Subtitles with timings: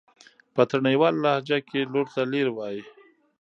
[0.53, 2.81] په تڼيواله لهجه کې لور ته لير وايي.